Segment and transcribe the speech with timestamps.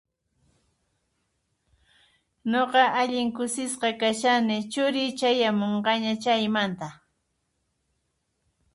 [2.51, 6.87] Nuqa allin kusisqa kashiani, churiy chayamunqaña chaymanta.